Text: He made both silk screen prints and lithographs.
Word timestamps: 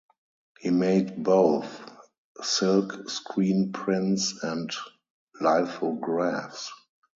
He 0.59 0.71
made 0.71 1.23
both 1.23 1.79
silk 2.41 3.07
screen 3.07 3.71
prints 3.71 4.33
and 4.43 4.71
lithographs. 5.39 6.71